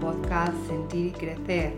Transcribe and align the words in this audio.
podcast 0.00 0.54
Sentir 0.66 1.06
y 1.06 1.12
Crecer, 1.12 1.72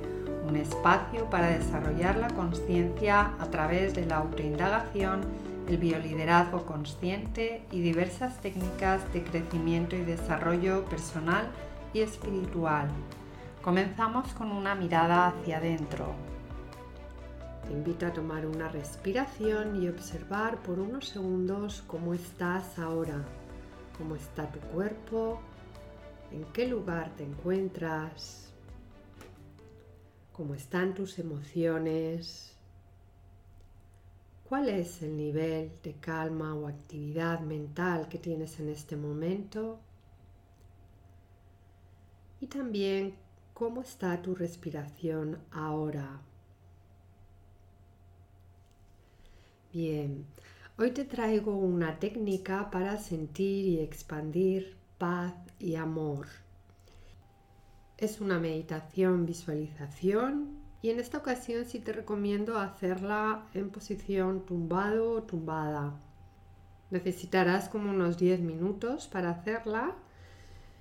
un 0.46 0.56
espacio 0.56 1.28
para 1.30 1.48
desarrollar 1.48 2.16
la 2.16 2.28
conciencia 2.28 3.32
a 3.38 3.50
través 3.50 3.94
de 3.94 4.06
la 4.06 4.16
autoindagación, 4.16 5.20
el 5.68 5.78
bioliderazgo 5.78 6.64
consciente 6.64 7.62
y 7.70 7.80
diversas 7.80 8.40
técnicas 8.40 9.12
de 9.12 9.22
crecimiento 9.22 9.96
y 9.96 10.02
desarrollo 10.02 10.84
personal 10.86 11.48
y 11.92 12.00
espiritual. 12.00 12.88
Comenzamos 13.62 14.32
con 14.32 14.50
una 14.50 14.74
mirada 14.74 15.28
hacia 15.28 15.58
adentro. 15.58 16.14
Te 17.66 17.72
invito 17.72 18.06
a 18.06 18.12
tomar 18.12 18.46
una 18.46 18.68
respiración 18.68 19.82
y 19.82 19.88
observar 19.88 20.56
por 20.58 20.78
unos 20.78 21.08
segundos 21.08 21.84
cómo 21.86 22.14
estás 22.14 22.78
ahora, 22.78 23.22
cómo 23.98 24.16
está 24.16 24.46
tu 24.50 24.60
cuerpo, 24.60 25.40
en 26.32 26.44
qué 26.52 26.66
lugar 26.66 27.14
te 27.16 27.24
encuentras, 27.24 28.52
cómo 30.32 30.54
están 30.54 30.94
tus 30.94 31.18
emociones, 31.18 32.56
cuál 34.48 34.68
es 34.68 35.02
el 35.02 35.16
nivel 35.16 35.72
de 35.82 35.94
calma 35.94 36.54
o 36.54 36.68
actividad 36.68 37.40
mental 37.40 38.08
que 38.08 38.18
tienes 38.18 38.58
en 38.60 38.68
este 38.68 38.96
momento 38.96 39.80
y 42.40 42.46
también 42.46 43.14
cómo 43.52 43.82
está 43.82 44.22
tu 44.22 44.34
respiración 44.34 45.38
ahora. 45.50 46.22
Bien, 49.72 50.24
hoy 50.78 50.92
te 50.92 51.04
traigo 51.04 51.54
una 51.56 51.98
técnica 51.98 52.70
para 52.70 52.96
sentir 52.96 53.66
y 53.66 53.80
expandir 53.80 54.77
paz 54.98 55.34
y 55.58 55.76
amor. 55.76 56.26
Es 57.96 58.20
una 58.20 58.38
meditación 58.38 59.26
visualización 59.26 60.58
y 60.82 60.90
en 60.90 61.00
esta 61.00 61.18
ocasión 61.18 61.64
sí 61.64 61.80
te 61.80 61.92
recomiendo 61.92 62.58
hacerla 62.58 63.46
en 63.54 63.70
posición 63.70 64.44
tumbado 64.44 65.12
o 65.12 65.22
tumbada. 65.22 65.94
Necesitarás 66.90 67.68
como 67.68 67.90
unos 67.90 68.18
10 68.18 68.40
minutos 68.40 69.08
para 69.08 69.30
hacerla 69.30 69.94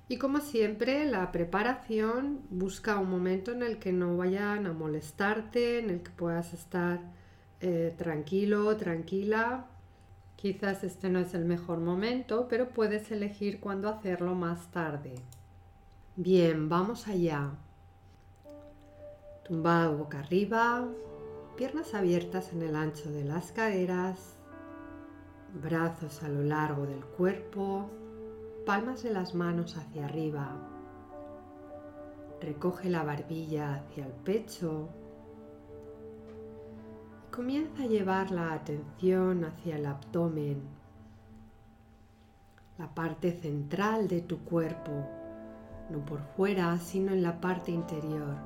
y 0.10 0.18
como 0.18 0.40
siempre 0.40 1.06
la 1.06 1.32
preparación 1.32 2.42
busca 2.50 2.98
un 2.98 3.10
momento 3.10 3.52
en 3.52 3.64
el 3.64 3.78
que 3.78 3.92
no 3.92 4.16
vayan 4.18 4.66
a 4.66 4.74
molestarte, 4.74 5.80
en 5.80 5.90
el 5.90 6.02
que 6.02 6.12
puedas 6.12 6.54
estar 6.54 7.02
eh, 7.60 7.94
tranquilo, 7.98 8.78
tranquila 8.78 9.68
Quizás 10.38 10.84
este 10.84 11.10
no 11.10 11.18
es 11.18 11.34
el 11.34 11.46
mejor 11.46 11.80
momento, 11.80 12.48
pero 12.48 12.70
puedes 12.70 13.12
elegir 13.12 13.60
cuándo 13.60 13.90
hacerlo 13.90 14.36
más 14.36 14.70
tarde. 14.72 15.16
Bien, 16.16 16.70
vamos 16.70 17.08
allá. 17.08 17.54
Tumbado 19.44 19.98
boca 19.98 20.20
arriba, 20.20 20.88
piernas 21.56 21.96
abiertas 21.96 22.54
en 22.54 22.62
el 22.62 22.76
ancho 22.76 23.12
de 23.12 23.24
las 23.24 23.52
caderas, 23.52 24.38
brazos 25.60 26.22
a 26.22 26.30
lo 26.30 26.44
largo 26.44 26.86
del 26.86 27.04
cuerpo, 27.04 27.90
palmas 28.64 29.02
de 29.02 29.14
las 29.14 29.34
manos 29.34 29.76
hacia 29.76 30.06
arriba. 30.06 30.56
Recoge 32.40 32.92
la 32.92 33.04
barbilla 33.04 33.74
hacia 33.74 34.06
el 34.06 34.12
pecho 34.12 34.90
Comienza 37.38 37.84
a 37.84 37.86
llevar 37.86 38.32
la 38.32 38.54
atención 38.54 39.46
hacia 39.46 39.76
el 39.76 39.86
abdomen, 39.86 40.60
la 42.80 42.88
parte 42.96 43.32
central 43.32 44.08
de 44.08 44.22
tu 44.22 44.40
cuerpo, 44.40 45.08
no 45.92 46.04
por 46.04 46.20
fuera, 46.36 46.76
sino 46.80 47.12
en 47.12 47.22
la 47.22 47.40
parte 47.40 47.72
interior. 47.72 48.38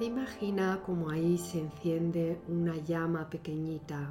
E 0.00 0.06
imagina 0.06 0.80
como 0.86 1.10
ahí 1.10 1.36
se 1.36 1.60
enciende 1.60 2.40
una 2.48 2.76
llama 2.76 3.28
pequeñita. 3.28 4.08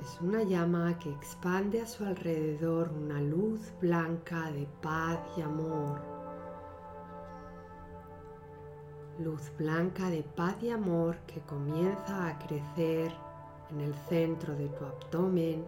Es 0.00 0.20
una 0.20 0.44
llama 0.44 0.96
que 1.00 1.10
expande 1.10 1.80
a 1.80 1.86
su 1.86 2.04
alrededor 2.04 2.92
una 2.92 3.20
luz 3.20 3.72
blanca 3.80 4.52
de 4.52 4.68
paz 4.80 5.18
y 5.36 5.40
amor 5.40 6.21
luz 9.18 9.52
blanca 9.58 10.08
de 10.08 10.22
paz 10.22 10.56
y 10.62 10.70
amor 10.70 11.16
que 11.26 11.40
comienza 11.40 12.28
a 12.28 12.38
crecer 12.38 13.12
en 13.70 13.80
el 13.80 13.94
centro 14.08 14.54
de 14.54 14.68
tu 14.68 14.84
abdomen 14.84 15.64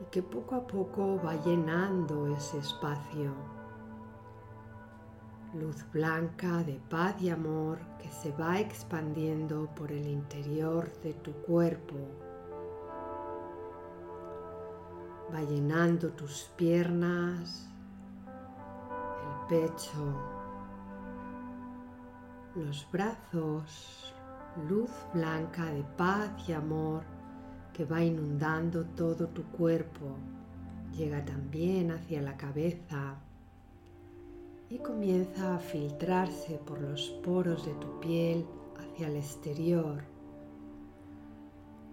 y 0.00 0.04
que 0.10 0.22
poco 0.22 0.54
a 0.54 0.66
poco 0.66 1.20
va 1.24 1.34
llenando 1.44 2.34
ese 2.34 2.58
espacio. 2.58 3.32
Luz 5.54 5.84
blanca 5.92 6.62
de 6.62 6.80
paz 6.88 7.20
y 7.20 7.30
amor 7.30 7.78
que 8.00 8.08
se 8.08 8.30
va 8.32 8.60
expandiendo 8.60 9.68
por 9.74 9.90
el 9.90 10.06
interior 10.06 10.92
de 11.02 11.12
tu 11.14 11.32
cuerpo. 11.32 11.96
Va 15.34 15.42
llenando 15.42 16.10
tus 16.10 16.50
piernas, 16.56 17.68
el 18.28 19.48
pecho, 19.48 20.39
los 22.66 22.86
brazos, 22.92 24.14
luz 24.68 24.90
blanca 25.14 25.66
de 25.66 25.82
paz 25.96 26.30
y 26.48 26.52
amor 26.52 27.02
que 27.72 27.84
va 27.84 28.02
inundando 28.02 28.84
todo 28.84 29.28
tu 29.28 29.44
cuerpo, 29.44 30.16
llega 30.96 31.24
también 31.24 31.90
hacia 31.90 32.20
la 32.20 32.36
cabeza 32.36 33.16
y 34.68 34.78
comienza 34.78 35.56
a 35.56 35.58
filtrarse 35.58 36.60
por 36.66 36.80
los 36.80 37.08
poros 37.24 37.64
de 37.64 37.74
tu 37.74 38.00
piel 38.00 38.46
hacia 38.78 39.08
el 39.08 39.16
exterior. 39.16 40.02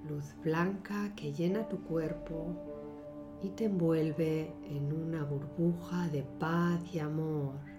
Luz 0.07 0.35
blanca 0.43 1.13
que 1.15 1.33
llena 1.33 1.67
tu 1.67 1.81
cuerpo 1.83 2.55
y 3.41 3.49
te 3.49 3.65
envuelve 3.65 4.53
en 4.65 4.93
una 4.93 5.23
burbuja 5.23 6.07
de 6.09 6.23
paz 6.23 6.81
y 6.93 6.99
amor 6.99 7.76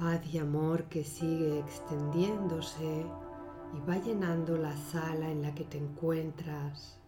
paz 0.00 0.22
y 0.32 0.38
amor 0.38 0.84
que 0.84 1.04
sigue 1.04 1.58
extendiéndose 1.58 3.04
y 3.76 3.88
va 3.88 3.98
llenando 3.98 4.56
la 4.56 4.74
sala 4.74 5.30
en 5.30 5.42
la 5.42 5.54
que 5.54 5.64
te 5.64 5.76
encuentras, 5.76 6.98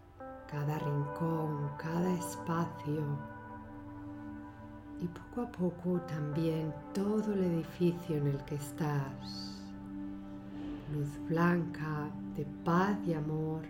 cada 0.47 0.77
rincón, 0.77 1.71
cada 1.79 2.13
espacio 2.13 3.03
y 5.01 5.07
poco 5.07 5.41
a 5.41 5.51
poco 5.51 6.01
también 6.01 6.71
todo 6.93 7.33
el 7.33 7.43
edificio 7.43 8.15
en 8.15 8.27
el 8.27 8.37
que 8.45 8.55
estás. 8.55 9.59
Luz 10.93 11.09
blanca 11.27 12.11
de 12.37 12.45
paz 12.63 12.95
y 13.07 13.15
amor 13.15 13.63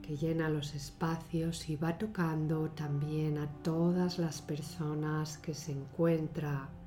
que 0.00 0.16
llena 0.16 0.48
los 0.48 0.74
espacios 0.74 1.68
y 1.68 1.76
va 1.76 1.98
tocando 1.98 2.70
también 2.70 3.36
a 3.36 3.46
todas 3.62 4.18
las 4.18 4.40
personas 4.40 5.36
que 5.36 5.52
se 5.52 5.72
encuentran 5.72 6.83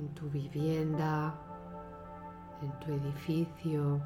en 0.00 0.08
tu 0.14 0.30
vivienda, 0.30 1.34
en 2.62 2.72
tu 2.80 2.92
edificio, 2.92 4.00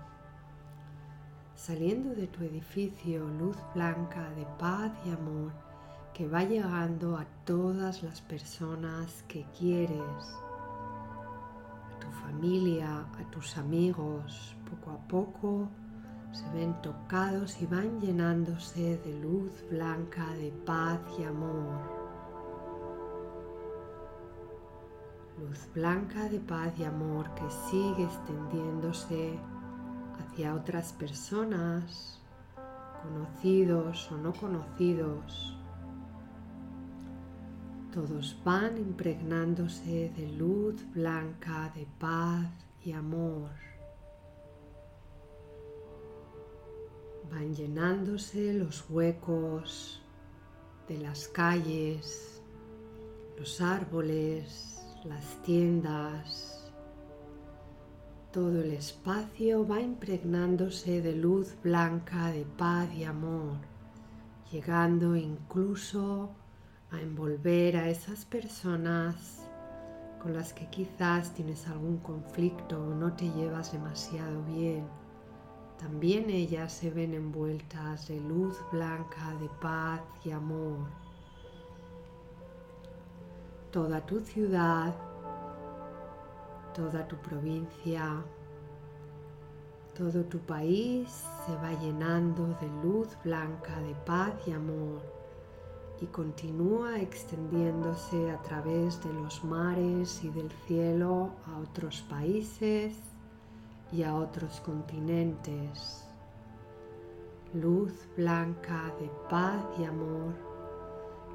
saliendo 1.55 2.15
de 2.15 2.27
tu 2.27 2.43
edificio, 2.43 3.29
luz 3.29 3.57
blanca 3.75 4.29
de 4.31 4.45
paz 4.59 4.91
y 5.07 5.11
amor 5.11 5.53
que 6.13 6.29
va 6.29 6.43
llegando 6.45 7.17
a 7.17 7.25
todas 7.45 8.03
las 8.03 8.21
personas 8.21 9.25
que 9.29 9.47
quieres, 9.59 10.37
a 11.93 12.01
tu 12.01 12.09
familia, 12.25 13.07
a 13.21 13.31
tus 13.31 13.57
amigos, 13.57 14.57
poco 14.69 14.91
a 14.91 14.99
poco 15.09 15.69
se 16.33 16.49
ven 16.51 16.75
tocados 16.83 17.63
y 17.63 17.67
van 17.67 18.01
llenándose 18.01 18.99
de 18.99 19.21
luz 19.21 19.53
blanca 19.71 20.27
de 20.35 20.51
paz 20.67 20.99
y 21.17 21.23
amor. 21.23 22.04
Luz 25.39 25.69
blanca 25.75 26.29
de 26.29 26.39
paz 26.39 26.73
y 26.79 26.85
amor 26.85 27.35
que 27.35 27.51
sigue 27.69 28.05
extendiéndose 28.05 29.39
hacia 30.19 30.55
otras 30.55 30.93
personas, 30.93 32.21
conocidos 33.03 34.11
o 34.13 34.17
no 34.17 34.33
conocidos. 34.33 35.59
Todos 37.93 38.37
van 38.45 38.77
impregnándose 38.79 40.13
de 40.17 40.33
luz 40.33 40.85
blanca 40.93 41.73
de 41.75 41.87
paz 41.99 42.51
y 42.85 42.93
amor. 42.93 43.51
Van 47.31 47.55
llenándose 47.55 48.53
los 48.55 48.85
huecos 48.91 50.03
de 50.89 50.99
las 50.99 51.29
calles, 51.29 52.43
los 53.39 53.61
árboles, 53.61 54.84
las 55.05 55.43
tiendas, 55.43 56.73
todo 58.33 58.63
el 58.63 58.73
espacio 58.73 59.67
va 59.67 59.81
impregnándose 59.81 61.03
de 61.03 61.15
luz 61.15 61.55
blanca, 61.63 62.33
de 62.33 62.45
paz 62.45 62.93
y 62.95 63.05
amor, 63.05 63.57
llegando 64.51 65.15
incluso 65.15 66.31
a 66.91 67.01
envolver 67.01 67.77
a 67.77 67.91
esas 67.91 68.25
personas 68.25 69.47
con 70.23 70.33
las 70.33 70.55
que 70.55 70.67
quizás 70.71 71.35
tienes 71.35 71.69
algún 71.69 71.99
conflicto 71.99 72.83
o 72.83 72.95
no 72.95 73.13
te 73.13 73.31
llevas 73.31 73.73
demasiado 73.73 74.43
bien. 74.45 74.87
También 75.79 76.31
ellas 76.31 76.73
se 76.73 76.91
ven 76.91 77.13
envueltas 77.13 78.09
de 78.09 78.19
luz 78.21 78.57
blanca, 78.73 79.35
de 79.39 79.51
paz 79.61 80.01
y 80.25 80.31
amor. 80.31 80.89
Toda 83.75 84.01
tu 84.07 84.21
ciudad, 84.21 84.95
toda 86.73 87.09
tu 87.09 87.17
provincia, 87.17 88.23
todo 89.99 90.25
tu 90.27 90.39
país 90.39 91.25
se 91.45 91.57
va 91.57 91.73
llenando 91.81 92.47
de 92.61 92.69
luz 92.85 93.09
blanca, 93.25 93.77
de 93.81 93.97
paz 94.07 94.33
y 94.47 94.53
amor 94.53 95.03
y 96.01 96.07
continúa 96.07 97.01
extendiéndose 97.01 98.31
a 98.31 98.41
través 98.43 99.03
de 99.03 99.13
los 99.13 99.43
mares 99.43 100.23
y 100.23 100.29
del 100.29 100.53
cielo 100.69 101.31
a 101.45 101.59
otros 101.59 102.03
países 102.03 102.95
y 103.91 104.05
a 104.05 104.15
otros 104.15 104.61
continentes. 104.61 106.07
Luz 107.53 107.93
blanca 108.17 108.95
de 109.01 109.11
paz 109.29 109.65
y 109.81 109.85
amor 109.85 110.33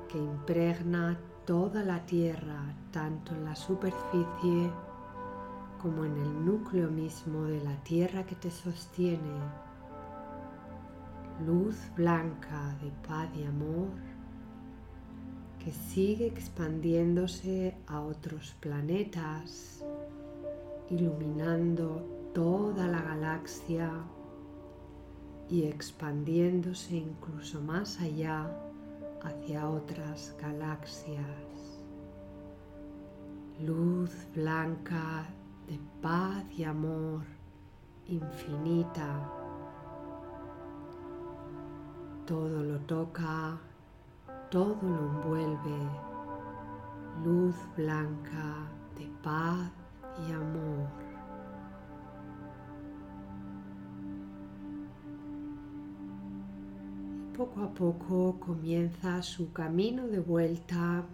que 0.07 0.17
impregna 0.17 1.19
toda 1.49 1.83
la 1.83 2.05
tierra, 2.05 2.61
tanto 2.91 3.33
en 3.33 3.43
la 3.43 3.55
superficie 3.55 4.69
como 5.81 6.05
en 6.05 6.15
el 6.15 6.45
núcleo 6.45 6.91
mismo 6.91 7.45
de 7.45 7.59
la 7.63 7.75
tierra 7.77 8.23
que 8.23 8.35
te 8.35 8.51
sostiene. 8.51 9.39
Luz 11.43 11.75
blanca 11.95 12.77
de 12.83 12.91
paz 13.07 13.27
y 13.35 13.45
amor 13.45 13.87
que 15.57 15.71
sigue 15.71 16.27
expandiéndose 16.27 17.75
a 17.87 18.01
otros 18.01 18.55
planetas, 18.59 19.83
iluminando 20.91 22.29
toda 22.31 22.85
la 22.85 23.01
galaxia 23.01 23.89
y 25.49 25.63
expandiéndose 25.63 26.95
incluso 26.97 27.59
más 27.59 27.99
allá 27.99 28.68
hacia 29.23 29.69
otras 29.69 30.35
galaxias. 30.41 31.81
Luz 33.59 34.11
blanca 34.33 35.25
de 35.67 35.79
paz 36.01 36.43
y 36.57 36.63
amor 36.63 37.23
infinita. 38.07 39.29
Todo 42.25 42.63
lo 42.63 42.79
toca 42.81 43.59
todo 44.49 44.77
lo 44.81 44.97
envuelve 44.97 45.77
luz 47.23 47.55
blanca 47.77 48.67
de 48.97 49.05
paz 49.21 49.69
y 50.27 50.31
amor. 50.31 51.08
Poco 57.39 57.63
a 57.63 57.69
poco 57.69 58.37
comienza 58.41 59.23
su 59.23 59.53
camino 59.53 60.07
de 60.07 60.19
vuelta 60.19 61.05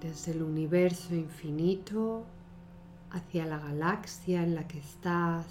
desde 0.00 0.32
el 0.32 0.42
universo 0.42 1.14
infinito 1.14 2.24
hacia 3.10 3.44
la 3.44 3.58
galaxia 3.58 4.42
en 4.42 4.54
la 4.54 4.66
que 4.66 4.78
estás. 4.78 5.44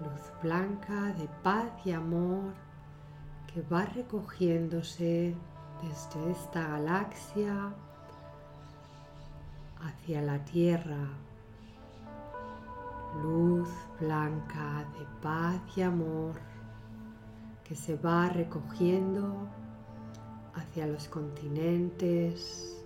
Luz 0.00 0.32
blanca 0.42 1.12
de 1.12 1.28
paz 1.44 1.70
y 1.84 1.92
amor 1.92 2.52
va 3.72 3.84
recogiéndose 3.84 5.32
desde 5.80 6.30
esta 6.32 6.66
galaxia 6.66 7.72
hacia 9.82 10.20
la 10.20 10.44
Tierra. 10.46 11.08
Luz 13.22 13.68
blanca 14.00 14.84
de 14.98 15.06
paz 15.22 15.60
y 15.76 15.82
amor 15.82 16.55
que 17.66 17.74
se 17.74 17.96
va 17.96 18.28
recogiendo 18.28 19.48
hacia 20.54 20.86
los 20.86 21.08
continentes, 21.08 22.80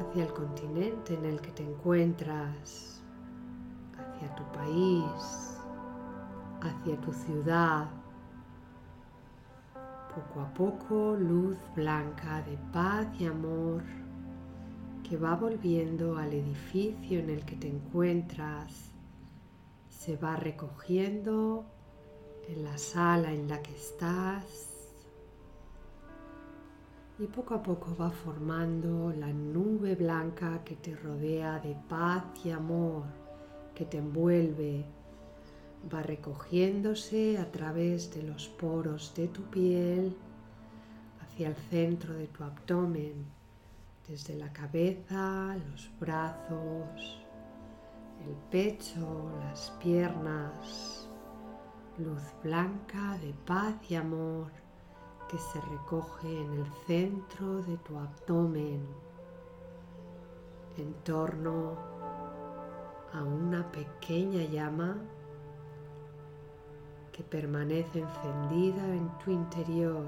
hacia 0.00 0.24
el 0.24 0.32
continente 0.32 1.14
en 1.14 1.26
el 1.26 1.40
que 1.40 1.52
te 1.52 1.62
encuentras, 1.62 3.00
hacia 3.96 4.34
tu 4.34 4.42
país, 4.50 5.56
hacia 6.60 7.00
tu 7.00 7.12
ciudad, 7.12 7.88
poco 10.12 10.40
a 10.40 10.52
poco 10.54 11.16
luz 11.16 11.56
blanca 11.76 12.42
de 12.42 12.58
paz 12.72 13.06
y 13.20 13.26
amor 13.26 13.84
que 15.08 15.16
va 15.16 15.36
volviendo 15.36 16.18
al 16.18 16.32
edificio 16.32 17.20
en 17.20 17.30
el 17.30 17.44
que 17.44 17.54
te 17.54 17.68
encuentras, 17.68 18.90
se 19.88 20.16
va 20.16 20.34
recogiendo 20.34 21.64
en 22.50 22.64
la 22.64 22.76
sala 22.76 23.32
en 23.32 23.48
la 23.48 23.62
que 23.62 23.74
estás. 23.74 24.66
Y 27.18 27.26
poco 27.26 27.54
a 27.54 27.62
poco 27.62 27.94
va 27.96 28.10
formando 28.10 29.12
la 29.12 29.32
nube 29.32 29.94
blanca 29.94 30.62
que 30.64 30.76
te 30.76 30.94
rodea 30.96 31.58
de 31.58 31.76
paz 31.88 32.24
y 32.44 32.50
amor, 32.50 33.04
que 33.74 33.84
te 33.84 33.98
envuelve 33.98 34.84
va 35.92 36.02
recogiéndose 36.02 37.38
a 37.38 37.50
través 37.50 38.12
de 38.14 38.22
los 38.22 38.48
poros 38.48 39.14
de 39.14 39.28
tu 39.28 39.42
piel 39.44 40.16
hacia 41.22 41.48
el 41.48 41.56
centro 41.70 42.14
de 42.14 42.26
tu 42.26 42.44
abdomen, 42.44 43.24
desde 44.08 44.36
la 44.36 44.52
cabeza, 44.52 45.56
los 45.70 45.90
brazos, 45.98 47.24
el 48.26 48.34
pecho, 48.50 49.30
las 49.44 49.70
piernas, 49.82 51.08
luz 52.00 52.22
blanca 52.42 53.16
de 53.18 53.34
paz 53.46 53.74
y 53.88 53.94
amor 53.94 54.50
que 55.28 55.38
se 55.38 55.60
recoge 55.60 56.40
en 56.42 56.52
el 56.54 56.66
centro 56.86 57.62
de 57.62 57.76
tu 57.78 57.96
abdomen, 57.96 58.86
en 60.76 60.92
torno 61.04 61.76
a 63.12 63.22
una 63.22 63.70
pequeña 63.70 64.42
llama 64.44 64.96
permanece 67.24 68.00
encendida 68.00 68.86
en 68.86 69.10
tu 69.18 69.30
interior. 69.30 70.04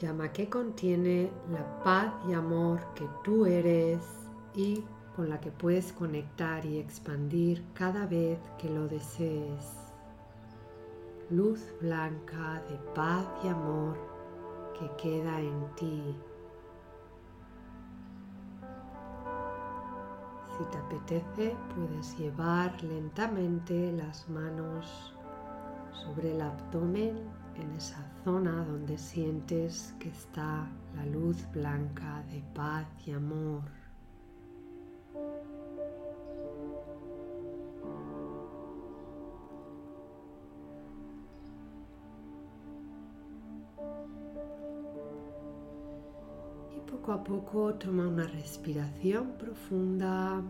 Llama 0.00 0.32
que 0.32 0.48
contiene 0.48 1.30
la 1.50 1.82
paz 1.84 2.12
y 2.28 2.32
amor 2.32 2.80
que 2.94 3.08
tú 3.22 3.46
eres 3.46 4.00
y 4.54 4.84
con 5.16 5.28
la 5.28 5.40
que 5.40 5.50
puedes 5.50 5.92
conectar 5.92 6.64
y 6.64 6.78
expandir 6.78 7.64
cada 7.74 8.06
vez 8.06 8.38
que 8.58 8.68
lo 8.68 8.88
desees. 8.88 9.76
Luz 11.30 11.60
blanca 11.80 12.62
de 12.68 12.76
paz 12.94 13.26
y 13.44 13.48
amor 13.48 13.96
que 14.78 14.90
queda 14.96 15.40
en 15.40 15.74
ti. 15.76 16.16
Si 20.58 20.64
te 20.64 20.78
apetece, 20.78 21.56
puedes 21.74 22.18
llevar 22.18 22.82
lentamente 22.82 23.92
las 23.92 24.28
manos 24.28 25.14
sobre 25.92 26.34
el 26.34 26.40
abdomen 26.42 27.16
en 27.56 27.70
esa 27.72 28.04
zona 28.24 28.64
donde 28.64 28.98
sientes 28.98 29.94
que 29.98 30.08
está 30.08 30.68
la 30.94 31.06
luz 31.06 31.46
blanca 31.52 32.22
de 32.30 32.42
paz 32.54 32.86
y 33.06 33.12
amor. 33.12 33.81
Poco 47.02 47.12
a 47.12 47.24
poco 47.24 47.74
toma 47.74 48.06
una 48.06 48.28
respiración 48.28 49.32
profunda. 49.36 50.40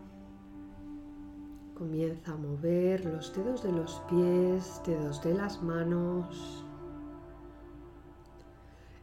Comienza 1.75 2.33
a 2.33 2.37
mover 2.37 3.07
los 3.07 3.35
dedos 3.35 3.62
de 3.62 3.73
los 3.73 4.02
pies, 4.09 4.83
dedos 4.85 5.23
de 5.23 5.33
las 5.33 5.62
manos. 5.62 6.64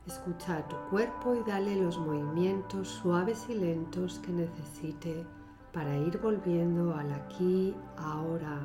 Escucha 0.06 0.58
a 0.58 0.68
tu 0.68 0.76
cuerpo 0.92 1.34
y 1.36 1.44
dale 1.50 1.76
los 1.76 1.98
movimientos 1.98 2.88
suaves 2.88 3.48
y 3.50 3.56
lentos 3.56 4.20
que 4.20 4.32
necesite 4.32 5.26
para 5.74 5.96
ir 5.98 6.18
volviendo 6.20 6.96
al 6.96 7.12
aquí, 7.12 7.76
ahora. 7.98 8.60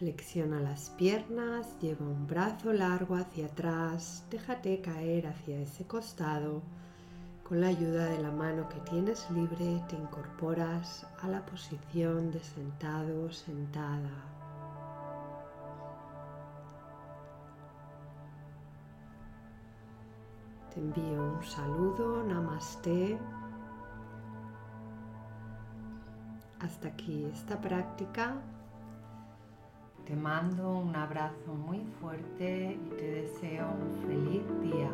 Flexiona 0.00 0.60
las 0.60 0.88
piernas, 0.90 1.78
lleva 1.78 2.06
un 2.06 2.26
brazo 2.26 2.72
largo 2.72 3.16
hacia 3.16 3.46
atrás, 3.46 4.24
déjate 4.30 4.80
caer 4.80 5.26
hacia 5.26 5.60
ese 5.60 5.86
costado 5.86 6.62
Con 7.46 7.60
la 7.60 7.66
ayuda 7.66 8.06
de 8.06 8.22
la 8.22 8.30
mano 8.30 8.66
que 8.68 8.80
tienes 8.88 9.30
libre 9.30 9.82
te 9.88 9.96
incorporas 9.96 11.04
a 11.20 11.28
la 11.28 11.44
posición 11.44 12.30
de 12.30 12.40
sentado 12.40 13.30
sentada. 13.30 14.39
Te 20.72 20.78
envío 20.78 21.22
un 21.22 21.42
saludo, 21.42 22.22
namaste. 22.22 23.18
Hasta 26.60 26.88
aquí 26.88 27.24
esta 27.24 27.60
práctica. 27.60 28.40
Te 30.06 30.14
mando 30.14 30.70
un 30.70 30.94
abrazo 30.94 31.54
muy 31.54 31.84
fuerte 32.00 32.78
y 32.86 32.90
te 32.90 33.10
deseo 33.10 33.66
un 33.68 34.06
feliz 34.06 34.60
día. 34.62 34.90